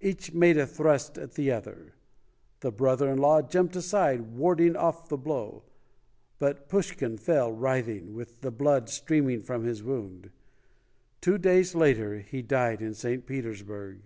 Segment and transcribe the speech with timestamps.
[0.00, 1.94] Each made a thrust at the other.
[2.58, 5.62] The brother in law jumped ALEXANDER SERGYEYEVICH PUSHKIN [111 aside, warding off the blow,
[6.40, 10.30] but Pushkin fell writhing, with the blood streaming from his wound.
[11.20, 13.24] Two days later he died in St.
[13.24, 14.00] Petersburg.